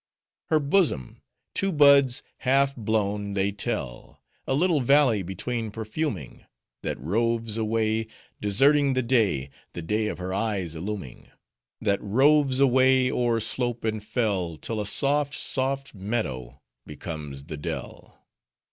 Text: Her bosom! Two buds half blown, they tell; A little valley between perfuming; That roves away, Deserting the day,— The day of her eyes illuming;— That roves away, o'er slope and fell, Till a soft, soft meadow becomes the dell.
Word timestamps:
Her 0.49 0.59
bosom! 0.59 1.21
Two 1.53 1.71
buds 1.71 2.23
half 2.39 2.75
blown, 2.75 3.35
they 3.35 3.51
tell; 3.51 4.19
A 4.47 4.55
little 4.55 4.81
valley 4.81 5.21
between 5.21 5.69
perfuming; 5.69 6.43
That 6.81 6.99
roves 6.99 7.55
away, 7.55 8.07
Deserting 8.39 8.93
the 8.93 9.03
day,— 9.03 9.51
The 9.73 9.83
day 9.83 10.07
of 10.07 10.17
her 10.17 10.33
eyes 10.33 10.73
illuming;— 10.75 11.29
That 11.79 12.01
roves 12.01 12.59
away, 12.59 13.11
o'er 13.11 13.39
slope 13.39 13.83
and 13.85 14.03
fell, 14.03 14.57
Till 14.57 14.81
a 14.81 14.87
soft, 14.87 15.35
soft 15.35 15.93
meadow 15.93 16.59
becomes 16.87 17.43
the 17.43 17.57
dell. 17.57 18.25